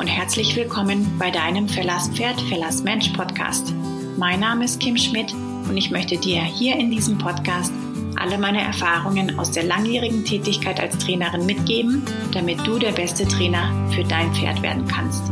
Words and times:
und 0.00 0.06
herzlich 0.06 0.56
willkommen 0.56 1.18
bei 1.18 1.30
deinem 1.30 1.68
Verlass 1.68 2.08
Pferd, 2.08 2.40
Verlass 2.48 2.82
Mensch 2.82 3.10
Podcast. 3.10 3.74
Mein 4.16 4.40
Name 4.40 4.64
ist 4.64 4.80
Kim 4.80 4.96
Schmidt 4.96 5.34
und 5.68 5.76
ich 5.76 5.90
möchte 5.90 6.16
dir 6.16 6.42
hier 6.42 6.74
in 6.76 6.90
diesem 6.90 7.18
Podcast 7.18 7.70
alle 8.16 8.38
meine 8.38 8.62
Erfahrungen 8.62 9.38
aus 9.38 9.50
der 9.50 9.64
langjährigen 9.64 10.24
Tätigkeit 10.24 10.80
als 10.80 10.96
Trainerin 10.96 11.44
mitgeben, 11.44 12.02
damit 12.32 12.66
du 12.66 12.78
der 12.78 12.92
beste 12.92 13.28
Trainer 13.28 13.70
für 13.90 14.02
dein 14.02 14.32
Pferd 14.32 14.62
werden 14.62 14.88
kannst. 14.88 15.22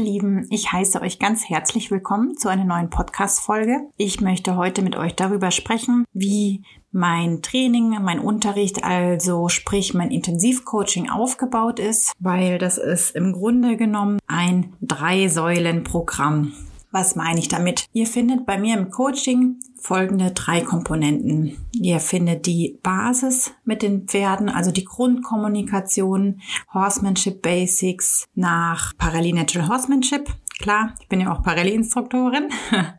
Ihr 0.00 0.06
Lieben, 0.06 0.46
ich 0.48 0.72
heiße 0.72 1.02
euch 1.02 1.18
ganz 1.18 1.50
herzlich 1.50 1.90
willkommen 1.90 2.34
zu 2.38 2.48
einer 2.48 2.64
neuen 2.64 2.88
Podcast-Folge. 2.88 3.80
Ich 3.98 4.22
möchte 4.22 4.56
heute 4.56 4.80
mit 4.80 4.96
euch 4.96 5.14
darüber 5.14 5.50
sprechen, 5.50 6.06
wie 6.14 6.62
mein 6.90 7.42
Training, 7.42 7.90
mein 8.00 8.18
Unterricht, 8.18 8.82
also 8.82 9.50
sprich 9.50 9.92
mein 9.92 10.10
Intensivcoaching 10.10 11.10
aufgebaut 11.10 11.78
ist, 11.78 12.14
weil 12.18 12.56
das 12.56 12.78
ist 12.78 13.14
im 13.14 13.34
Grunde 13.34 13.76
genommen 13.76 14.18
ein 14.26 14.72
Drei-Säulen-Programm. 14.80 16.54
Was 16.92 17.14
meine 17.14 17.38
ich 17.38 17.48
damit? 17.48 17.86
Ihr 17.92 18.06
findet 18.06 18.46
bei 18.46 18.58
mir 18.58 18.76
im 18.76 18.90
Coaching 18.90 19.60
folgende 19.80 20.32
drei 20.32 20.60
Komponenten. 20.60 21.56
Ihr 21.72 22.00
findet 22.00 22.46
die 22.46 22.78
Basis 22.82 23.52
mit 23.64 23.82
den 23.82 24.08
Pferden, 24.08 24.48
also 24.48 24.72
die 24.72 24.84
Grundkommunikation, 24.84 26.40
Horsemanship 26.74 27.42
Basics 27.42 28.26
nach 28.34 28.92
Parallel 28.98 29.34
Natural 29.34 29.68
Horsemanship. 29.68 30.28
Klar, 30.60 30.94
ich 31.00 31.08
bin 31.08 31.20
ja 31.20 31.32
auch 31.32 31.42
Parallel-Instruktorin. 31.42 32.50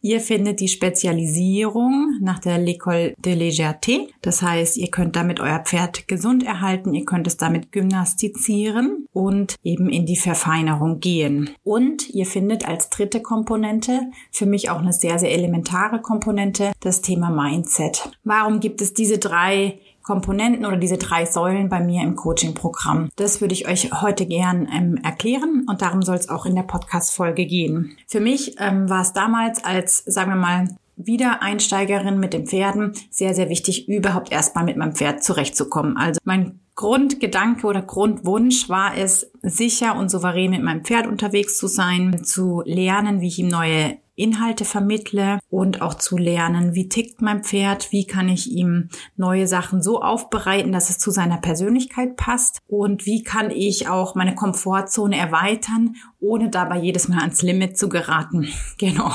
Ihr 0.00 0.20
findet 0.20 0.60
die 0.60 0.68
Spezialisierung 0.68 2.18
nach 2.20 2.38
der 2.38 2.58
L'École 2.58 3.14
de 3.18 3.34
Légèreté. 3.34 4.08
Das 4.22 4.42
heißt, 4.42 4.76
ihr 4.76 4.90
könnt 4.90 5.16
damit 5.16 5.40
euer 5.40 5.60
Pferd 5.60 6.08
gesund 6.08 6.44
erhalten, 6.44 6.94
ihr 6.94 7.04
könnt 7.04 7.26
es 7.26 7.36
damit 7.36 7.72
gymnastizieren 7.72 9.06
und 9.12 9.56
eben 9.62 9.88
in 9.88 10.06
die 10.06 10.16
Verfeinerung 10.16 11.00
gehen. 11.00 11.50
Und 11.64 12.10
ihr 12.10 12.26
findet 12.26 12.66
als 12.66 12.90
dritte 12.90 13.20
Komponente, 13.20 14.02
für 14.30 14.46
mich 14.46 14.70
auch 14.70 14.78
eine 14.78 14.92
sehr, 14.92 15.18
sehr 15.18 15.32
elementare 15.32 16.00
Komponente, 16.00 16.72
das 16.80 17.00
Thema 17.00 17.30
Mindset. 17.30 18.10
Warum 18.24 18.60
gibt 18.60 18.80
es 18.80 18.94
diese 18.94 19.18
drei 19.18 19.78
Komponenten 20.06 20.64
oder 20.64 20.76
diese 20.76 20.98
drei 20.98 21.24
Säulen 21.24 21.68
bei 21.68 21.80
mir 21.80 22.04
im 22.04 22.14
Coaching-Programm. 22.14 23.08
Das 23.16 23.40
würde 23.40 23.54
ich 23.54 23.66
euch 23.66 23.90
heute 24.00 24.24
gern 24.24 24.68
ähm, 24.72 25.00
erklären 25.02 25.66
und 25.68 25.82
darum 25.82 26.02
soll 26.02 26.14
es 26.14 26.28
auch 26.28 26.46
in 26.46 26.54
der 26.54 26.62
Podcast-Folge 26.62 27.44
gehen. 27.44 27.96
Für 28.06 28.20
mich 28.20 28.54
ähm, 28.60 28.88
war 28.88 29.02
es 29.02 29.12
damals 29.12 29.64
als, 29.64 30.04
sagen 30.06 30.30
wir 30.30 30.36
mal, 30.36 30.68
Wiedereinsteigerin 30.94 32.20
mit 32.20 32.34
den 32.34 32.46
Pferden 32.46 32.92
sehr, 33.10 33.34
sehr 33.34 33.50
wichtig, 33.50 33.88
überhaupt 33.88 34.30
erstmal 34.30 34.64
mit 34.64 34.76
meinem 34.76 34.94
Pferd 34.94 35.24
zurechtzukommen. 35.24 35.96
Also 35.96 36.20
mein 36.22 36.60
Grundgedanke 36.76 37.66
oder 37.66 37.82
Grundwunsch 37.82 38.68
war 38.68 38.96
es, 38.96 39.32
sicher 39.42 39.96
und 39.96 40.08
souverän 40.08 40.52
mit 40.52 40.62
meinem 40.62 40.84
Pferd 40.84 41.08
unterwegs 41.08 41.58
zu 41.58 41.66
sein, 41.66 42.22
zu 42.22 42.62
lernen, 42.64 43.20
wie 43.20 43.28
ich 43.28 43.40
ihm 43.40 43.48
neue 43.48 43.98
Inhalte 44.16 44.64
vermittle 44.64 45.38
und 45.50 45.82
auch 45.82 45.94
zu 45.94 46.16
lernen, 46.16 46.74
wie 46.74 46.88
tickt 46.88 47.22
mein 47.22 47.44
Pferd, 47.44 47.92
wie 47.92 48.06
kann 48.06 48.28
ich 48.28 48.50
ihm 48.50 48.88
neue 49.16 49.46
Sachen 49.46 49.82
so 49.82 50.00
aufbereiten, 50.02 50.72
dass 50.72 50.90
es 50.90 50.98
zu 50.98 51.10
seiner 51.10 51.38
Persönlichkeit 51.38 52.16
passt 52.16 52.60
und 52.66 53.06
wie 53.06 53.22
kann 53.22 53.50
ich 53.50 53.88
auch 53.88 54.14
meine 54.14 54.34
Komfortzone 54.34 55.16
erweitern, 55.16 55.96
ohne 56.18 56.50
dabei 56.50 56.78
jedes 56.78 57.08
Mal 57.08 57.20
ans 57.20 57.42
Limit 57.42 57.78
zu 57.78 57.88
geraten. 57.88 58.48
Genau. 58.78 59.10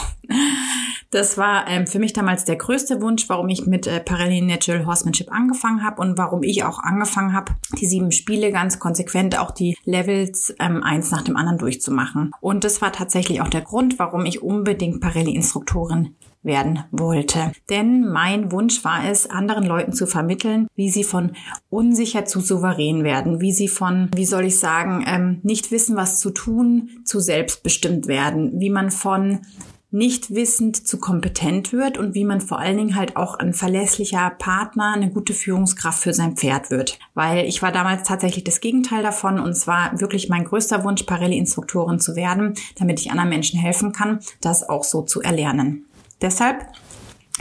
Das 1.12 1.38
war 1.38 1.68
ähm, 1.68 1.88
für 1.88 2.00
mich 2.00 2.14
damals 2.14 2.46
der 2.46 2.56
größte 2.56 3.02
Wunsch, 3.02 3.28
warum 3.28 3.50
ich 3.50 3.66
mit 3.66 3.86
äh, 3.86 4.00
Parallel 4.00 4.46
Natural 4.46 4.86
Horsemanship 4.86 5.30
angefangen 5.30 5.84
habe 5.84 6.02
und 6.02 6.18
warum 6.18 6.42
ich 6.42 6.64
auch 6.64 6.80
angefangen 6.80 7.34
habe, 7.34 7.52
die 7.80 7.86
sieben 7.86 8.14
Spiele 8.14 8.52
ganz 8.52 8.80
konsequent 8.80 9.38
auch 9.38 9.52
die 9.52 9.78
Levels 9.84 10.56
ähm, 10.60 10.84
eins 10.84 11.12
nach 11.12 11.22
dem 11.22 11.36
anderen 11.36 11.58
durchzumachen. 11.58 12.32
Und 12.40 12.64
das 12.64 12.82
war 12.82 12.94
tatsächlich 12.94 13.42
auch 13.42 13.50
der 13.50 13.60
Grund, 13.60 14.00
warum 14.00 14.26
ich 14.26 14.42
unbedingt 14.42 15.02
Parallel-Instruktorin 15.02 16.16
werden 16.44 16.86
wollte. 16.92 17.52
Denn 17.70 18.10
mein 18.10 18.52
Wunsch 18.52 18.84
war 18.84 19.06
es, 19.06 19.30
anderen 19.30 19.66
Leuten 19.66 19.94
zu 19.94 20.08
vermitteln, 20.08 20.68
wie 20.76 20.90
sie 20.90 21.04
von 21.04 21.34
unsicher 21.70 22.26
zu 22.26 22.40
souverän 22.40 23.04
werden, 23.04 23.42
wie 23.42 23.52
sie 23.52 23.68
von, 23.68 24.10
wie 24.16 24.26
soll 24.26 24.46
ich 24.46 24.58
sagen, 24.58 25.04
ähm, 25.06 25.40
nicht 25.44 25.72
wissen, 25.72 25.98
was 25.98 26.20
zu 26.20 26.32
tun, 26.32 26.90
zu 27.04 27.20
selbstbestimmt 27.20 28.08
werden, 28.08 28.60
wie 28.60 28.70
man 28.70 28.92
von 28.92 29.42
nicht 29.92 30.34
wissend 30.34 30.88
zu 30.88 31.00
kompetent 31.00 31.74
wird 31.74 31.98
und 31.98 32.16
wie 32.16 32.24
man 32.24 32.42
vor 32.42 32.60
allen 32.60 32.78
Dingen 32.78 32.96
halt 32.96 33.18
auch 33.18 33.38
ein 33.38 33.54
verlässlicher 33.54 34.30
Partner, 34.30 34.94
eine 34.94 35.12
gute 35.12 35.34
Führungskraft 35.34 36.02
für 36.02 36.14
sein 36.14 36.38
Pferd 36.38 36.72
wird. 36.72 36.98
Weil 37.14 37.46
ich 37.46 37.62
war 37.62 37.74
damals 37.74 38.04
tatsächlich 38.04 38.46
das 38.46 38.62
Gegenteil 38.62 39.04
davon 39.04 39.40
und 39.40 39.50
es 39.50 39.68
war 39.68 40.00
wirklich 40.00 40.30
mein 40.30 40.46
größter 40.46 40.84
Wunsch, 40.86 41.04
Parelli-Instruktorin 41.04 42.00
zu 42.00 42.16
werden, 42.16 42.54
damit 42.78 43.02
ich 43.02 43.12
anderen 43.12 43.30
Menschen 43.30 43.60
helfen 43.60 43.92
kann, 43.92 44.20
das 44.40 44.68
auch 44.68 44.86
so 44.86 45.02
zu 45.02 45.22
erlernen. 45.22 45.86
Deshalb 46.22 46.68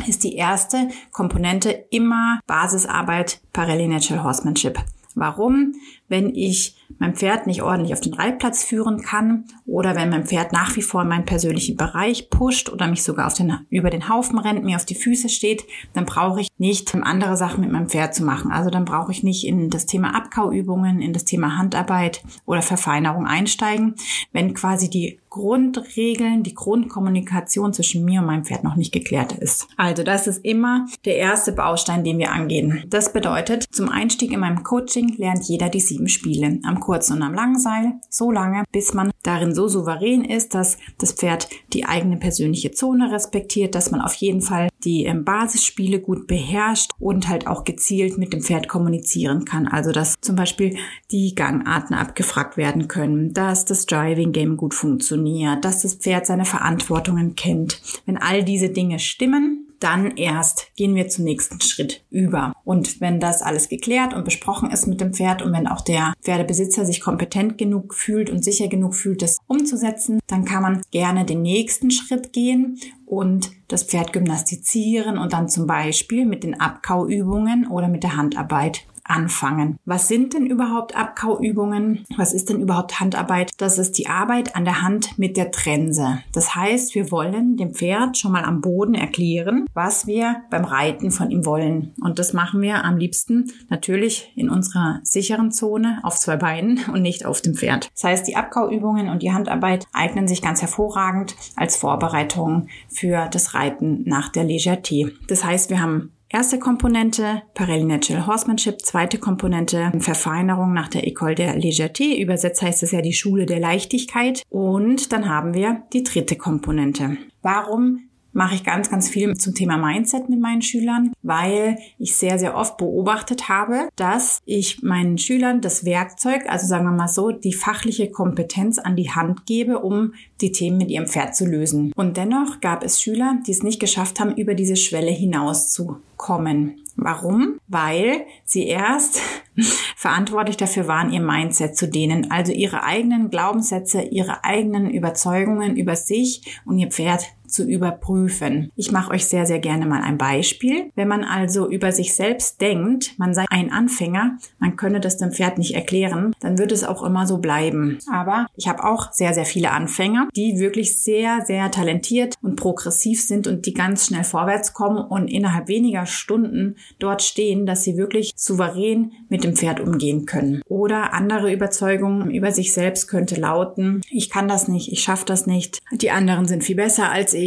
ist 0.07 0.25
die 0.25 0.35
erste 0.35 0.89
Komponente 1.13 1.71
immer 1.91 2.41
Basisarbeit 2.47 3.41
Parelli 3.53 3.87
Natural 3.87 4.25
Horsemanship. 4.25 4.79
Warum? 5.15 5.75
Wenn 6.11 6.35
ich 6.35 6.77
mein 6.99 7.15
Pferd 7.15 7.47
nicht 7.47 7.63
ordentlich 7.63 7.93
auf 7.93 8.01
den 8.01 8.15
Reitplatz 8.15 8.65
führen 8.65 9.01
kann 9.01 9.45
oder 9.65 9.95
wenn 9.95 10.11
mein 10.11 10.27
Pferd 10.27 10.53
nach 10.53 10.77
wie 10.77 10.83
vor 10.83 11.03
in 11.03 11.09
meinen 11.09 11.25
persönlichen 11.25 11.77
Bereich 11.77 12.31
pusht 12.31 12.69
oder 12.69 12.89
mich 12.89 13.03
sogar 13.03 13.29
auf 13.29 13.35
den, 13.35 13.59
über 13.71 13.91
den 13.91 14.09
Haufen 14.09 14.39
rennt, 14.39 14.65
mir 14.65 14.77
auf 14.77 14.85
die 14.85 14.97
Füße 14.97 15.29
steht, 15.29 15.65
dann 15.95 16.05
brauche 16.05 16.41
ich 16.41 16.49
nicht 16.59 16.95
andere 16.95 17.37
Sachen 17.37 17.61
mit 17.61 17.71
meinem 17.71 17.89
Pferd 17.89 18.15
zu 18.15 18.25
machen. 18.25 18.51
Also 18.51 18.71
dann 18.71 18.85
brauche 18.85 19.13
ich 19.13 19.23
nicht 19.23 19.47
in 19.47 19.71
das 19.71 19.87
Thema 19.87 20.15
Abkauübungen, 20.17 21.01
in 21.01 21.13
das 21.13 21.25
Thema 21.25 21.57
Handarbeit 21.57 22.23
oder 22.45 22.63
Verfeinerung 22.63 23.27
einsteigen, 23.27 23.95
wenn 24.33 24.53
quasi 24.55 24.91
die 24.91 25.21
Grundregeln, 25.31 26.43
die 26.43 26.55
Grundkommunikation 26.55 27.73
zwischen 27.73 28.05
mir 28.05 28.21
und 28.21 28.27
meinem 28.27 28.45
Pferd 28.45 28.65
noch 28.65 28.75
nicht 28.75 28.93
geklärt 28.93 29.33
ist. 29.33 29.69
Also 29.77 30.03
das 30.03 30.27
ist 30.27 30.45
immer 30.45 30.87
der 31.05 31.17
erste 31.17 31.53
Baustein, 31.53 32.03
den 32.03 32.19
wir 32.19 32.33
angehen. 32.33 32.85
Das 32.89 33.13
bedeutet, 33.13 33.65
zum 33.71 33.89
Einstieg 33.89 34.33
in 34.33 34.41
meinem 34.41 34.65
Coaching 34.65 35.15
lernt 35.17 35.45
jeder 35.45 35.69
die 35.69 35.79
sieben 35.79 36.00
Spiele. 36.09 36.59
Am 36.65 36.81
kurzen 36.81 37.17
und 37.17 37.23
am 37.23 37.35
langen 37.35 37.59
Seil, 37.59 37.95
so 38.09 38.31
lange, 38.31 38.65
bis 38.73 38.95
man 38.95 39.11
darin 39.23 39.55
so 39.55 39.69
souverän 39.69 40.25
ist, 40.25 40.55
dass 40.55 40.79
das 40.99 41.13
Pferd 41.13 41.49
die 41.73 41.85
eigene 41.85 42.17
persönliche 42.17 42.71
Zone 42.71 43.13
respektiert, 43.13 43.75
dass 43.75 43.91
man 43.91 44.01
auf 44.01 44.15
jeden 44.15 44.41
Fall 44.41 44.69
die 44.85 45.05
ähm, 45.05 45.25
Basisspiele 45.25 46.01
gut 46.01 46.27
beherrscht 46.27 46.93
und 46.99 47.29
halt 47.29 47.47
auch 47.47 47.65
gezielt 47.65 48.19
mit 48.19 48.33
dem 48.33 48.41
Pferd 48.41 48.69
kommunizieren 48.69 49.45
kann. 49.45 49.69
Also 49.69 49.93
dass 49.93 50.15
zum 50.21 50.37
Beispiel 50.37 50.77
die 51.11 51.35
Gangarten 51.35 51.95
abgefragt 51.95 52.57
werden 52.57 52.89
können, 52.89 53.35
dass 53.35 53.65
das 53.65 53.87
Driving 53.87 54.33
Game 54.33 54.57
gut 54.57 54.75
funktioniert, 54.75 55.65
dass 55.65 55.83
das 55.83 55.95
Pferd 55.95 56.27
seine 56.27 56.45
Verantwortungen 56.45 57.35
kennt. 57.37 57.81
Wenn 58.07 58.17
all 58.17 58.43
diese 58.43 58.71
Dinge 58.71 58.99
stimmen, 58.99 59.60
dann 59.81 60.17
erst 60.17 60.69
gehen 60.77 60.95
wir 60.95 61.09
zum 61.09 61.25
nächsten 61.25 61.61
Schritt 61.61 62.05
über. 62.11 62.53
Und 62.65 63.01
wenn 63.01 63.19
das 63.19 63.43
alles 63.43 63.69
geklärt 63.69 64.15
und 64.15 64.25
besprochen 64.25 64.71
ist 64.71 64.87
mit 64.87 65.01
dem 65.01 65.13
Pferd 65.13 65.43
und 65.43 65.53
wenn 65.53 65.67
auch 65.67 65.81
der 65.81 66.13
Pferdebesitzer 66.23 66.85
sich 66.85 67.01
kompetent 67.01 67.59
genug 67.59 67.95
fühlt 67.95 68.31
und 68.31 68.45
sicher 68.45 68.69
genug 68.69 68.95
fühlt, 68.95 69.23
das 69.23 69.39
umzusetzen, 69.47 70.21
dann 70.27 70.45
kann 70.45 70.63
man 70.63 70.83
gerne 70.91 71.25
den 71.25 71.43
nächsten 71.43 71.91
Schritt 71.91 72.33
gehen 72.33 72.79
und 73.07 73.51
das 73.67 73.83
Pferd 73.83 74.13
gymnastizieren 74.13 75.19
und 75.19 75.33
dann 75.33 75.49
zum 75.49 75.67
Beispiel 75.67 76.27
mit 76.27 76.45
den 76.45 76.61
Abkauübungen 76.61 77.67
oder 77.67 77.89
mit 77.89 78.03
der 78.03 78.17
Handarbeit 78.17 78.85
anfangen. 79.11 79.79
Was 79.85 80.09
sind 80.09 80.35
denn 80.35 80.47
überhaupt 80.47 80.97
Abkauübungen? 80.97 82.05
Was 82.17 82.33
ist 82.33 82.49
denn 82.49 82.61
überhaupt 82.61 83.01
Handarbeit? 83.01 83.51
Das 83.59 83.79
ist 83.79 83.99
die 83.99 84.09
Arbeit 84.09 84.57
an 84.57 84.65
der 84.65 84.83
Hand 84.83 85.19
mit 85.19 85.37
der 85.37 85.51
Trense. 85.51 86.21
Das 86.33 86.55
heißt, 86.55 86.95
wir 86.95 87.11
wollen 87.11 87.57
dem 87.57 87.75
Pferd 87.75 88.17
schon 88.17 88.33
mal 88.33 88.45
am 88.45 88.61
Boden 88.61 88.95
erklären, 88.95 89.67
was 89.75 90.07
wir 90.07 90.43
beim 90.51 90.65
Reiten 90.65 91.11
von 91.11 91.31
ihm 91.31 91.45
wollen. 91.45 91.93
Und 92.01 92.19
das 92.19 92.33
machen 92.33 92.61
wir 92.61 92.85
am 92.85 92.97
liebsten 92.97 93.51
natürlich 93.69 94.33
in 94.37 94.49
unserer 94.49 95.01
sicheren 95.03 95.53
Zone 95.53 96.01
auf 96.03 96.19
zwei 96.19 96.37
Beinen 96.37 96.81
und 96.93 97.03
nicht 97.03 97.27
auf 97.27 97.41
dem 97.41 97.55
Pferd. 97.55 97.91
Das 97.95 98.05
heißt, 98.05 98.29
die 98.29 98.37
Abkauübungen 98.37 99.09
und 99.09 99.23
die 99.23 99.33
Handarbeit 99.33 99.87
eignen 99.93 100.29
sich 100.29 100.43
ganz 100.43 100.63
hervorragend 100.63 101.35
als 101.57 101.77
Vorbereitung 101.77 102.69
für 102.89 103.29
das 103.31 103.55
Reiten 103.55 104.03
nach 104.05 104.29
der 104.29 104.45
Légèreté. 104.45 105.13
Das 105.29 105.45
heißt, 105.45 105.71
wir 105.71 105.81
haben 105.81 106.13
Erste 106.33 106.61
Komponente 106.61 107.43
Parallel 107.55 107.87
Natural 107.87 108.25
Horsemanship, 108.25 108.83
zweite 108.83 109.19
Komponente 109.19 109.91
Verfeinerung 109.99 110.73
nach 110.73 110.87
der 110.87 111.03
École 111.03 111.35
der 111.35 111.59
Légèreté, 111.59 112.23
übersetzt 112.23 112.63
heißt 112.63 112.85
es 112.85 112.93
ja 112.93 113.03
die 113.03 113.13
Schule 113.13 113.47
der 113.47 113.59
Leichtigkeit. 113.59 114.45
Und 114.49 115.13
dann 115.13 115.29
haben 115.29 115.55
wir 115.55 115.83
die 115.93 116.05
dritte 116.05 116.37
Komponente. 116.37 117.17
Warum 117.43 118.10
mache 118.33 118.55
ich 118.55 118.65
ganz, 118.65 118.91
ganz 118.91 119.09
viel 119.09 119.37
zum 119.37 119.55
Thema 119.55 119.77
Mindset 119.77 120.29
mit 120.29 120.41
meinen 120.41 120.63
Schülern, 120.63 121.13
weil 121.23 121.79
ich 121.99 122.17
sehr, 122.17 122.39
sehr 122.39 122.57
oft 122.57 122.77
beobachtet 122.77 123.49
habe, 123.49 123.89
dass 123.97 124.41
ich 124.45 124.83
meinen 124.83 125.19
Schülern 125.19 125.61
das 125.61 125.85
Werkzeug, 125.85 126.45
also 126.49 126.67
sagen 126.67 126.85
wir 126.85 126.93
mal 126.93 127.09
so, 127.09 127.31
die 127.31 127.53
fachliche 127.53 128.11
Kompetenz 128.11 128.79
an 128.79 128.97
die 128.97 129.11
Hand 129.11 129.47
gebe, 129.47 129.79
um 129.79 130.15
die 130.41 130.53
Themen 130.53 130.79
mit 130.79 130.91
ihrem 130.91 131.07
Pferd 131.07 131.35
zu 131.37 131.47
lösen. 131.47 131.93
Und 131.97 132.17
dennoch 132.17 132.61
gab 132.61 132.85
es 132.85 133.01
Schüler, 133.01 133.39
die 133.47 133.53
es 133.53 133.63
nicht 133.63 133.81
geschafft 133.81 134.21
haben, 134.21 134.35
über 134.37 134.55
diese 134.55 134.77
Schwelle 134.77 135.11
hinaus 135.11 135.71
zu 135.71 135.99
kommen. 136.17 136.83
Warum? 136.97 137.59
Weil 137.67 138.27
sie 138.45 138.67
erst 138.67 139.21
verantwortlich 139.97 140.59
dafür 140.59 140.87
waren, 140.87 141.13
ihr 141.13 141.23
Mindset 141.23 141.77
zu 141.77 141.89
dehnen, 141.89 142.31
also 142.31 142.53
ihre 142.53 142.83
eigenen 142.85 143.31
Glaubenssätze, 143.31 144.03
ihre 144.03 144.45
eigenen 144.45 144.91
Überzeugungen 144.91 145.77
über 145.77 145.97
sich 145.97 146.61
und 146.67 146.79
ihr 146.79 146.89
Pferd 146.89 147.25
zu 147.51 147.65
überprüfen. 147.65 148.71
Ich 148.77 148.93
mache 148.93 149.13
euch 149.13 149.27
sehr, 149.27 149.47
sehr 149.47 149.59
gerne 149.59 149.87
mal 149.87 150.03
ein 150.03 150.19
Beispiel. 150.19 150.91
Wenn 150.95 151.09
man 151.09 151.25
also 151.25 151.69
über 151.69 151.93
sich 151.93 152.15
selbst 152.15 152.61
denkt, 152.61 153.15
man 153.19 153.35
sei 153.35 153.45
ein 153.51 153.73
Anfänger, 153.73 154.39
man 154.59 154.77
könne 154.77 155.01
das 155.01 155.19
dem 155.19 155.33
Pferd 155.33 155.59
nicht 155.59 155.75
erklären, 155.75 156.33
dann 156.41 156.59
wird 156.59 156.73
es 156.73 156.85
auch 156.85 157.03
immer 157.03 157.27
so 157.27 157.39
bleiben. 157.39 157.99
Aber 158.13 158.47
ich 158.57 158.69
habe 158.69 158.85
auch 158.85 159.13
sehr, 159.13 159.35
sehr 159.35 159.45
viele 159.45 159.71
Anfänger, 159.71 160.29
die 160.37 160.59
wirklich 160.59 160.99
sehr, 160.99 161.45
sehr 161.45 161.71
talentiert 161.71 162.35
und 162.43 162.57
progressiv 162.57 163.23
sind 163.23 163.47
und 163.47 163.67
die 163.67 163.75
ganz 163.75 164.07
schnell 164.07 164.25
vorwärts 164.25 164.73
kommen 164.73 164.99
und 164.99 165.29
innerhalb 165.29 165.69
weniger 165.69 166.07
Stunden 166.07 166.77
dort 166.99 167.23
stehen, 167.23 167.67
dass 167.67 167.85
sie 167.85 167.97
wirklich 167.97 168.33
souverän 168.37 169.13
mit 169.29 169.45
dem 169.45 169.57
Pferd 169.57 169.81
umgehen 169.81 170.27
können. 170.27 170.63
Oder 170.69 171.13
andere 171.13 171.53
Überzeugungen 171.53 172.31
über 172.31 172.53
sich 172.53 172.73
selbst 172.73 173.09
könnte 173.09 173.41
lauten, 173.41 174.03
ich 174.11 174.31
kann 174.31 174.49
das 174.49 174.69
nicht, 174.69 174.93
ich 174.93 175.03
schaffe 175.03 175.25
das 175.25 175.47
nicht, 175.47 175.81
die 175.93 176.11
anderen 176.11 176.47
sind 176.47 176.65
viel 176.65 176.77
besser 176.77 177.11
als 177.11 177.35
ich 177.35 177.40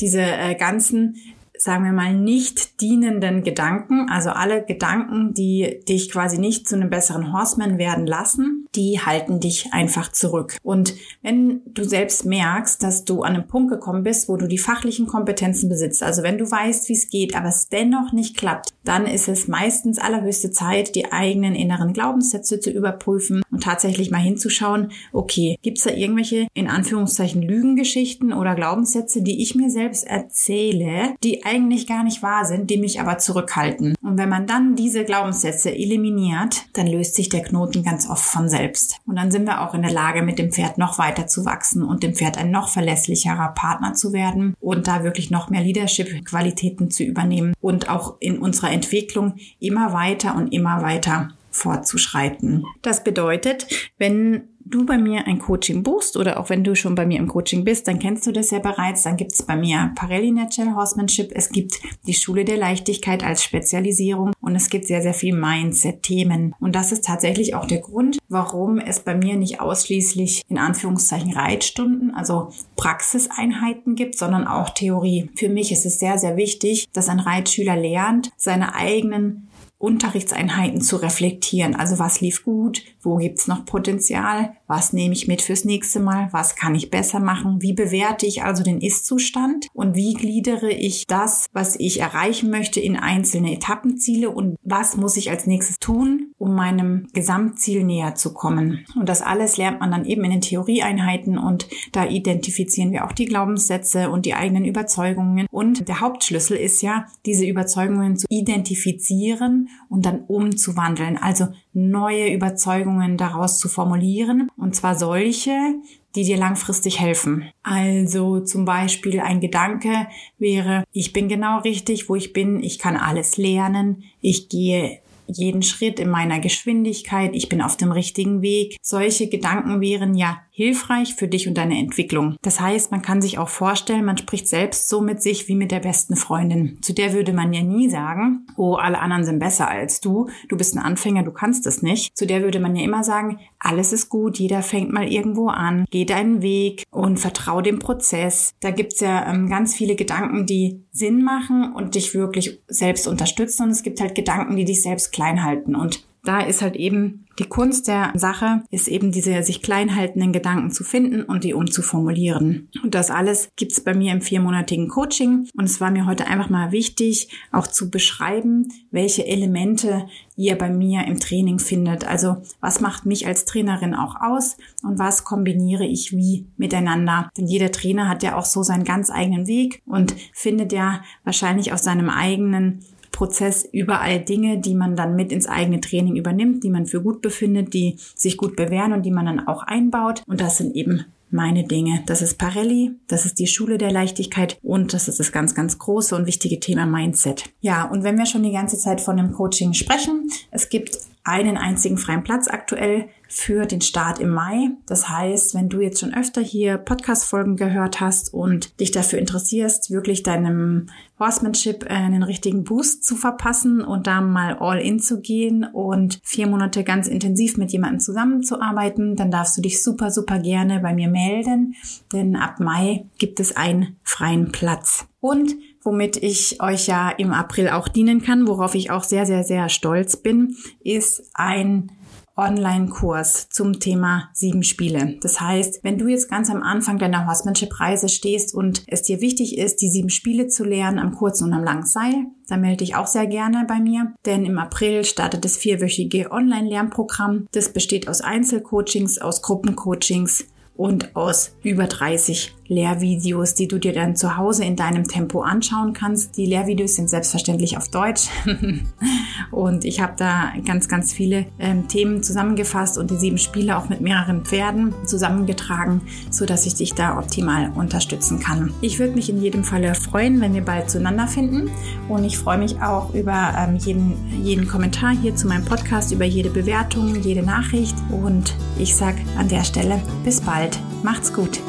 diese 0.00 0.22
äh, 0.22 0.54
ganzen 0.54 1.16
sagen 1.58 1.84
wir 1.84 1.92
mal, 1.92 2.14
nicht 2.14 2.80
dienenden 2.80 3.42
Gedanken, 3.42 4.08
also 4.10 4.30
alle 4.30 4.64
Gedanken, 4.64 5.34
die 5.34 5.80
dich 5.88 6.10
quasi 6.10 6.38
nicht 6.38 6.68
zu 6.68 6.76
einem 6.76 6.90
besseren 6.90 7.32
Horseman 7.32 7.78
werden 7.78 8.06
lassen, 8.06 8.66
die 8.74 9.00
halten 9.00 9.40
dich 9.40 9.72
einfach 9.72 10.12
zurück. 10.12 10.56
Und 10.62 10.94
wenn 11.22 11.62
du 11.66 11.84
selbst 11.84 12.24
merkst, 12.26 12.82
dass 12.82 13.04
du 13.04 13.22
an 13.22 13.34
einem 13.34 13.46
Punkt 13.46 13.70
gekommen 13.70 14.02
bist, 14.02 14.28
wo 14.28 14.36
du 14.36 14.46
die 14.46 14.58
fachlichen 14.58 15.06
Kompetenzen 15.06 15.68
besitzt, 15.68 16.02
also 16.02 16.22
wenn 16.22 16.38
du 16.38 16.50
weißt, 16.50 16.88
wie 16.88 16.92
es 16.94 17.08
geht, 17.08 17.34
aber 17.34 17.48
es 17.48 17.68
dennoch 17.68 18.12
nicht 18.12 18.36
klappt, 18.36 18.70
dann 18.84 19.06
ist 19.06 19.28
es 19.28 19.48
meistens 19.48 19.98
allerhöchste 19.98 20.50
Zeit, 20.50 20.94
die 20.94 21.12
eigenen 21.12 21.54
inneren 21.54 21.92
Glaubenssätze 21.92 22.60
zu 22.60 22.70
überprüfen 22.70 23.42
und 23.50 23.62
tatsächlich 23.62 24.10
mal 24.10 24.18
hinzuschauen, 24.18 24.92
okay, 25.12 25.58
gibt 25.62 25.78
es 25.78 25.84
da 25.84 25.90
irgendwelche 25.90 26.46
in 26.54 26.68
Anführungszeichen 26.68 27.42
Lügengeschichten 27.42 28.32
oder 28.32 28.54
Glaubenssätze, 28.54 29.22
die 29.22 29.42
ich 29.42 29.54
mir 29.54 29.70
selbst 29.70 30.06
erzähle, 30.06 31.14
die 31.22 31.44
eigentlich 31.46 31.86
gar 31.86 32.02
nicht 32.02 32.22
wahr 32.22 32.44
sind, 32.44 32.70
die 32.70 32.76
mich 32.76 33.00
aber 33.00 33.18
zurückhalten. 33.18 33.94
Und 34.02 34.18
wenn 34.18 34.28
man 34.28 34.46
dann 34.48 34.74
diese 34.74 35.04
Glaubenssätze 35.04 35.72
eliminiert, 35.72 36.66
dann 36.72 36.88
löst 36.88 37.14
sich 37.14 37.28
der 37.28 37.42
Knoten 37.42 37.84
ganz 37.84 38.10
oft 38.10 38.24
von 38.24 38.48
selbst. 38.48 38.96
Und 39.06 39.16
dann 39.16 39.30
sind 39.30 39.46
wir 39.46 39.62
auch 39.62 39.72
in 39.72 39.82
der 39.82 39.92
Lage, 39.92 40.22
mit 40.22 40.40
dem 40.40 40.50
Pferd 40.50 40.76
noch 40.76 40.98
weiter 40.98 41.28
zu 41.28 41.44
wachsen 41.44 41.84
und 41.84 42.02
dem 42.02 42.14
Pferd 42.14 42.36
ein 42.36 42.50
noch 42.50 42.68
verlässlicherer 42.68 43.48
Partner 43.54 43.94
zu 43.94 44.12
werden 44.12 44.54
und 44.60 44.88
da 44.88 45.04
wirklich 45.04 45.30
noch 45.30 45.48
mehr 45.48 45.62
Leadership-Qualitäten 45.62 46.90
zu 46.90 47.04
übernehmen 47.04 47.54
und 47.60 47.88
auch 47.88 48.16
in 48.18 48.38
unserer 48.38 48.72
Entwicklung 48.72 49.34
immer 49.60 49.92
weiter 49.92 50.34
und 50.34 50.52
immer 50.52 50.82
weiter 50.82 51.28
fortzuschreiten. 51.56 52.64
Das 52.82 53.02
bedeutet, 53.02 53.66
wenn 53.98 54.48
du 54.66 54.84
bei 54.84 54.98
mir 54.98 55.26
ein 55.26 55.38
Coaching 55.38 55.82
buchst 55.82 56.16
oder 56.16 56.40
auch 56.40 56.50
wenn 56.50 56.64
du 56.64 56.74
schon 56.74 56.96
bei 56.96 57.06
mir 57.06 57.18
im 57.18 57.28
Coaching 57.28 57.64
bist, 57.64 57.86
dann 57.86 57.98
kennst 57.98 58.26
du 58.26 58.32
das 58.32 58.50
ja 58.50 58.58
bereits. 58.58 59.04
Dann 59.04 59.16
gibt 59.16 59.32
es 59.32 59.42
bei 59.42 59.56
mir 59.56 59.92
Parelli 59.94 60.32
Natural 60.32 60.74
Horsemanship, 60.74 61.30
es 61.34 61.50
gibt 61.50 61.80
die 62.06 62.14
Schule 62.14 62.44
der 62.44 62.56
Leichtigkeit 62.56 63.22
als 63.22 63.44
Spezialisierung 63.44 64.32
und 64.40 64.56
es 64.56 64.68
gibt 64.68 64.86
sehr, 64.86 65.02
sehr 65.02 65.14
viel 65.14 65.34
Mindset-Themen. 65.34 66.54
Und 66.58 66.74
das 66.74 66.92
ist 66.92 67.04
tatsächlich 67.04 67.54
auch 67.54 67.66
der 67.66 67.78
Grund, 67.78 68.18
warum 68.28 68.78
es 68.78 69.00
bei 69.00 69.14
mir 69.14 69.36
nicht 69.36 69.60
ausschließlich 69.60 70.42
in 70.48 70.58
Anführungszeichen 70.58 71.32
Reitstunden, 71.32 72.12
also 72.14 72.50
Praxiseinheiten 72.76 73.94
gibt, 73.94 74.18
sondern 74.18 74.46
auch 74.48 74.70
Theorie. 74.70 75.30
Für 75.36 75.48
mich 75.48 75.70
ist 75.70 75.86
es 75.86 76.00
sehr, 76.00 76.18
sehr 76.18 76.36
wichtig, 76.36 76.88
dass 76.92 77.08
ein 77.08 77.20
Reitschüler 77.20 77.76
lernt, 77.76 78.30
seine 78.36 78.74
eigenen 78.74 79.48
Unterrichtseinheiten 79.78 80.80
zu 80.80 80.96
reflektieren. 80.96 81.76
Also 81.76 81.98
was 81.98 82.20
lief 82.20 82.44
gut, 82.44 82.82
wo 83.00 83.16
gibt's 83.16 83.46
noch 83.46 83.64
Potenzial, 83.64 84.55
was 84.66 84.92
nehme 84.92 85.14
ich 85.14 85.28
mit 85.28 85.42
fürs 85.42 85.64
nächste 85.64 86.00
Mal, 86.00 86.28
was 86.32 86.56
kann 86.56 86.74
ich 86.74 86.90
besser 86.90 87.20
machen, 87.20 87.62
wie 87.62 87.72
bewerte 87.72 88.26
ich 88.26 88.42
also 88.42 88.62
den 88.62 88.80
Ist-Zustand? 88.80 89.68
Und 89.72 89.94
wie 89.94 90.14
gliedere 90.14 90.70
ich 90.70 91.06
das, 91.06 91.46
was 91.52 91.76
ich 91.78 92.00
erreichen 92.00 92.50
möchte, 92.50 92.80
in 92.80 92.96
einzelne 92.96 93.54
Etappenziele? 93.54 94.30
Und 94.30 94.56
was 94.62 94.96
muss 94.96 95.16
ich 95.16 95.30
als 95.30 95.46
nächstes 95.46 95.78
tun, 95.78 96.32
um 96.38 96.54
meinem 96.54 97.06
Gesamtziel 97.12 97.84
näher 97.84 98.14
zu 98.14 98.34
kommen. 98.34 98.84
Und 98.94 99.08
das 99.08 99.22
alles 99.22 99.56
lernt 99.56 99.80
man 99.80 99.90
dann 99.90 100.04
eben 100.04 100.24
in 100.24 100.32
den 100.32 100.40
Theorieeinheiten. 100.40 101.38
Und 101.38 101.68
da 101.92 102.06
identifizieren 102.06 102.92
wir 102.92 103.04
auch 103.04 103.12
die 103.12 103.24
Glaubenssätze 103.24 104.10
und 104.10 104.26
die 104.26 104.34
eigenen 104.34 104.64
Überzeugungen. 104.64 105.46
Und 105.50 105.88
der 105.88 106.00
Hauptschlüssel 106.00 106.56
ist 106.56 106.82
ja, 106.82 107.06
diese 107.24 107.46
Überzeugungen 107.46 108.16
zu 108.16 108.26
identifizieren 108.28 109.68
und 109.88 110.04
dann 110.04 110.20
umzuwandeln, 110.20 111.16
also 111.16 111.48
neue 111.72 112.32
Überzeugungen 112.32 113.16
daraus 113.16 113.58
zu 113.58 113.68
formulieren, 113.68 114.48
und 114.56 114.74
zwar 114.74 114.94
solche, 114.94 115.74
die 116.14 116.24
dir 116.24 116.38
langfristig 116.38 116.98
helfen. 116.98 117.50
Also 117.62 118.40
zum 118.40 118.64
Beispiel 118.64 119.20
ein 119.20 119.40
Gedanke 119.40 120.08
wäre, 120.38 120.84
ich 120.92 121.12
bin 121.12 121.28
genau 121.28 121.60
richtig, 121.60 122.08
wo 122.08 122.16
ich 122.16 122.32
bin, 122.32 122.62
ich 122.62 122.78
kann 122.78 122.96
alles 122.96 123.36
lernen, 123.36 124.04
ich 124.20 124.48
gehe 124.48 125.00
jeden 125.28 125.62
Schritt 125.62 125.98
in 125.98 126.08
meiner 126.08 126.40
Geschwindigkeit, 126.40 127.34
ich 127.34 127.48
bin 127.48 127.60
auf 127.60 127.76
dem 127.76 127.92
richtigen 127.92 128.42
Weg. 128.42 128.76
Solche 128.80 129.28
Gedanken 129.28 129.80
wären 129.80 130.14
ja 130.14 130.40
hilfreich 130.56 131.14
für 131.14 131.28
dich 131.28 131.46
und 131.46 131.58
deine 131.58 131.78
Entwicklung. 131.78 132.36
Das 132.40 132.60
heißt, 132.60 132.90
man 132.90 133.02
kann 133.02 133.20
sich 133.20 133.36
auch 133.36 133.50
vorstellen, 133.50 134.06
man 134.06 134.16
spricht 134.16 134.48
selbst 134.48 134.88
so 134.88 135.02
mit 135.02 135.20
sich 135.22 135.48
wie 135.48 135.54
mit 135.54 135.70
der 135.70 135.80
besten 135.80 136.16
Freundin. 136.16 136.78
Zu 136.80 136.94
der 136.94 137.12
würde 137.12 137.34
man 137.34 137.52
ja 137.52 137.62
nie 137.62 137.90
sagen, 137.90 138.46
oh, 138.56 138.76
alle 138.76 138.98
anderen 138.98 139.24
sind 139.24 139.38
besser 139.38 139.68
als 139.68 140.00
du, 140.00 140.30
du 140.48 140.56
bist 140.56 140.74
ein 140.74 140.82
Anfänger, 140.82 141.24
du 141.24 141.30
kannst 141.30 141.66
es 141.66 141.82
nicht. 141.82 142.16
Zu 142.16 142.26
der 142.26 142.40
würde 142.40 142.58
man 142.58 142.74
ja 142.74 142.82
immer 142.82 143.04
sagen, 143.04 143.38
alles 143.58 143.92
ist 143.92 144.08
gut, 144.08 144.38
jeder 144.38 144.62
fängt 144.62 144.90
mal 144.90 145.12
irgendwo 145.12 145.48
an, 145.48 145.84
geh 145.90 146.06
deinen 146.06 146.40
Weg 146.40 146.84
und 146.90 147.18
vertrau 147.18 147.60
dem 147.60 147.78
Prozess. 147.78 148.54
Da 148.60 148.70
gibt's 148.70 149.00
ja 149.00 149.30
ähm, 149.30 149.50
ganz 149.50 149.74
viele 149.74 149.94
Gedanken, 149.94 150.46
die 150.46 150.86
Sinn 150.90 151.22
machen 151.22 151.74
und 151.74 151.96
dich 151.96 152.14
wirklich 152.14 152.62
selbst 152.66 153.06
unterstützen 153.06 153.64
und 153.64 153.70
es 153.70 153.82
gibt 153.82 154.00
halt 154.00 154.14
Gedanken, 154.14 154.56
die 154.56 154.64
dich 154.64 154.80
selbst 154.80 155.12
klein 155.12 155.44
halten 155.44 155.76
und 155.76 156.02
da 156.26 156.40
ist 156.40 156.62
halt 156.62 156.76
eben 156.76 157.26
die 157.38 157.44
Kunst 157.44 157.86
der 157.86 158.12
Sache, 158.14 158.62
ist 158.70 158.88
eben 158.88 159.12
diese 159.12 159.42
sich 159.42 159.62
klein 159.62 159.94
haltenden 159.94 160.32
Gedanken 160.32 160.70
zu 160.70 160.84
finden 160.84 161.22
und 161.22 161.44
die 161.44 161.54
umzuformulieren. 161.54 162.68
Und 162.82 162.94
das 162.94 163.10
alles 163.10 163.50
gibt's 163.56 163.80
bei 163.80 163.94
mir 163.94 164.12
im 164.12 164.22
viermonatigen 164.22 164.88
Coaching. 164.88 165.48
Und 165.56 165.64
es 165.64 165.80
war 165.80 165.90
mir 165.90 166.06
heute 166.06 166.26
einfach 166.26 166.48
mal 166.48 166.72
wichtig, 166.72 167.28
auch 167.52 167.66
zu 167.66 167.90
beschreiben, 167.90 168.72
welche 168.90 169.26
Elemente 169.26 170.06
ihr 170.36 170.56
bei 170.56 170.70
mir 170.70 171.06
im 171.06 171.20
Training 171.20 171.58
findet. 171.58 172.06
Also 172.06 172.38
was 172.60 172.80
macht 172.80 173.06
mich 173.06 173.26
als 173.26 173.44
Trainerin 173.44 173.94
auch 173.94 174.16
aus 174.20 174.56
und 174.82 174.98
was 174.98 175.24
kombiniere 175.24 175.84
ich 175.84 176.12
wie 176.12 176.46
miteinander. 176.56 177.30
Denn 177.36 177.46
jeder 177.46 177.72
Trainer 177.72 178.08
hat 178.08 178.22
ja 178.22 178.36
auch 178.36 178.44
so 178.44 178.62
seinen 178.62 178.84
ganz 178.84 179.10
eigenen 179.10 179.46
Weg 179.46 179.82
und 179.86 180.14
findet 180.32 180.72
ja 180.72 181.02
wahrscheinlich 181.24 181.72
auf 181.72 181.78
seinem 181.78 182.10
eigenen 182.10 182.80
Prozess 183.16 183.66
überall 183.72 184.20
Dinge, 184.20 184.58
die 184.58 184.74
man 184.74 184.94
dann 184.94 185.16
mit 185.16 185.32
ins 185.32 185.48
eigene 185.48 185.80
Training 185.80 186.16
übernimmt, 186.16 186.62
die 186.62 186.70
man 186.70 186.86
für 186.86 187.00
gut 187.00 187.22
befindet, 187.22 187.72
die 187.72 187.96
sich 188.14 188.36
gut 188.36 188.56
bewähren 188.56 188.92
und 188.92 189.06
die 189.06 189.10
man 189.10 189.24
dann 189.24 189.48
auch 189.48 189.62
einbaut. 189.62 190.22
Und 190.26 190.42
das 190.42 190.58
sind 190.58 190.76
eben 190.76 191.06
meine 191.30 191.64
Dinge. 191.64 192.02
Das 192.06 192.20
ist 192.20 192.38
Parelli, 192.38 192.92
das 193.08 193.24
ist 193.24 193.38
die 193.38 193.46
Schule 193.46 193.78
der 193.78 193.90
Leichtigkeit 193.90 194.58
und 194.62 194.92
das 194.92 195.08
ist 195.08 195.18
das 195.18 195.32
ganz, 195.32 195.54
ganz 195.54 195.78
große 195.78 196.14
und 196.14 196.26
wichtige 196.26 196.60
Thema 196.60 196.84
Mindset. 196.84 197.44
Ja, 197.60 197.84
und 197.84 198.04
wenn 198.04 198.18
wir 198.18 198.26
schon 198.26 198.42
die 198.42 198.52
ganze 198.52 198.78
Zeit 198.78 199.00
von 199.00 199.16
dem 199.16 199.32
Coaching 199.32 199.72
sprechen, 199.72 200.30
es 200.50 200.68
gibt 200.68 200.98
einen 201.26 201.56
einzigen 201.56 201.98
freien 201.98 202.22
Platz 202.22 202.46
aktuell 202.46 203.08
für 203.28 203.66
den 203.66 203.80
Start 203.80 204.20
im 204.20 204.30
Mai. 204.30 204.70
Das 204.86 205.08
heißt, 205.08 205.56
wenn 205.56 205.68
du 205.68 205.80
jetzt 205.80 205.98
schon 205.98 206.14
öfter 206.14 206.40
hier 206.40 206.78
Podcast-Folgen 206.78 207.56
gehört 207.56 208.00
hast 208.00 208.32
und 208.32 208.78
dich 208.78 208.92
dafür 208.92 209.18
interessierst, 209.18 209.90
wirklich 209.90 210.22
deinem 210.22 210.86
Horsemanship 211.18 211.90
einen 211.90 212.22
richtigen 212.22 212.62
Boost 212.62 213.04
zu 213.04 213.16
verpassen 213.16 213.80
und 213.80 214.06
da 214.06 214.20
mal 214.20 214.56
all 214.60 214.78
in 214.78 215.00
zu 215.00 215.20
gehen 215.20 215.64
und 215.64 216.20
vier 216.22 216.46
Monate 216.46 216.84
ganz 216.84 217.08
intensiv 217.08 217.56
mit 217.56 217.72
jemandem 217.72 217.98
zusammenzuarbeiten, 217.98 219.16
dann 219.16 219.32
darfst 219.32 219.56
du 219.56 219.62
dich 219.62 219.82
super, 219.82 220.12
super 220.12 220.38
gerne 220.38 220.78
bei 220.78 220.94
mir 220.94 221.08
melden, 221.08 221.74
denn 222.12 222.36
ab 222.36 222.60
Mai 222.60 223.06
gibt 223.18 223.40
es 223.40 223.56
einen 223.56 223.96
freien 224.04 224.52
Platz. 224.52 225.08
Und 225.18 225.56
womit 225.86 226.16
ich 226.16 226.60
euch 226.60 226.86
ja 226.88 227.10
im 227.10 227.32
April 227.32 227.70
auch 227.70 227.88
dienen 227.88 228.20
kann, 228.20 228.46
worauf 228.46 228.74
ich 228.74 228.90
auch 228.90 229.04
sehr, 229.04 229.24
sehr, 229.24 229.44
sehr 229.44 229.68
stolz 229.68 230.16
bin, 230.16 230.56
ist 230.82 231.30
ein 231.34 231.90
Online-Kurs 232.36 233.48
zum 233.48 233.80
Thema 233.80 234.28
sieben 234.34 234.62
Spiele. 234.62 235.16
Das 235.22 235.40
heißt, 235.40 235.82
wenn 235.84 235.96
du 235.96 236.06
jetzt 236.06 236.28
ganz 236.28 236.50
am 236.50 236.62
Anfang 236.62 236.98
deiner 236.98 237.26
Horsemanship-Reise 237.26 238.10
stehst 238.10 238.54
und 238.54 238.82
es 238.88 239.02
dir 239.02 239.22
wichtig 239.22 239.56
ist, 239.56 239.80
die 239.80 239.88
sieben 239.88 240.10
Spiele 240.10 240.48
zu 240.48 240.64
lernen 240.64 240.98
am 240.98 241.14
kurzen 241.14 241.44
und 241.44 241.54
am 241.54 241.64
langen 241.64 241.86
Seil, 241.86 242.26
dann 242.48 242.60
melde 242.60 242.78
dich 242.78 242.94
auch 242.94 243.06
sehr 243.06 243.26
gerne 243.26 243.64
bei 243.66 243.80
mir, 243.80 244.12
denn 244.26 244.44
im 244.44 244.58
April 244.58 245.04
startet 245.04 245.44
das 245.46 245.56
vierwöchige 245.56 246.30
Online-Lernprogramm. 246.30 247.46
Das 247.52 247.72
besteht 247.72 248.06
aus 248.06 248.20
Einzelcoachings, 248.20 249.18
aus 249.18 249.40
Gruppencoachings 249.40 250.44
und 250.76 251.16
aus 251.16 251.56
über 251.62 251.86
30 251.86 252.54
Lehrvideos, 252.68 253.54
die 253.54 253.68
du 253.68 253.78
dir 253.78 253.92
dann 253.92 254.16
zu 254.16 254.36
Hause 254.36 254.64
in 254.64 254.76
deinem 254.76 255.04
Tempo 255.04 255.42
anschauen 255.42 255.92
kannst. 255.92 256.36
Die 256.36 256.46
Lehrvideos 256.46 256.94
sind 256.94 257.10
selbstverständlich 257.10 257.76
auf 257.76 257.88
Deutsch 257.88 258.28
und 259.50 259.84
ich 259.84 260.00
habe 260.00 260.14
da 260.16 260.52
ganz, 260.64 260.88
ganz 260.88 261.12
viele 261.12 261.46
ähm, 261.58 261.88
Themen 261.88 262.22
zusammengefasst 262.22 262.98
und 262.98 263.10
die 263.10 263.16
sieben 263.16 263.38
Spiele 263.38 263.76
auch 263.76 263.88
mit 263.88 264.00
mehreren 264.00 264.44
Pferden 264.44 264.94
zusammengetragen, 265.04 266.02
so 266.30 266.46
dass 266.46 266.66
ich 266.66 266.74
dich 266.74 266.94
da 266.94 267.18
optimal 267.18 267.72
unterstützen 267.74 268.40
kann. 268.40 268.72
Ich 268.80 268.98
würde 268.98 269.14
mich 269.14 269.30
in 269.30 269.40
jedem 269.40 269.64
Falle 269.64 269.94
freuen, 269.94 270.40
wenn 270.40 270.54
wir 270.54 270.64
bald 270.64 270.90
zueinander 270.90 271.28
finden 271.28 271.70
und 272.08 272.24
ich 272.24 272.38
freue 272.38 272.58
mich 272.58 272.80
auch 272.82 273.14
über 273.14 273.54
ähm, 273.58 273.76
jeden, 273.76 274.14
jeden 274.42 274.66
Kommentar 274.68 275.14
hier 275.14 275.34
zu 275.36 275.46
meinem 275.46 275.64
Podcast, 275.64 276.12
über 276.12 276.24
jede 276.24 276.50
Bewertung, 276.50 277.14
jede 277.22 277.42
Nachricht 277.42 277.96
und 278.10 278.54
ich 278.78 278.94
sage 278.94 279.18
an 279.38 279.48
der 279.48 279.64
Stelle 279.64 280.00
bis 280.24 280.40
bald. 280.40 280.78
Macht's 281.02 281.32
gut. 281.32 281.60